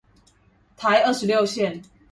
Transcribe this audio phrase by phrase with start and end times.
[0.75, 1.83] 台二十六線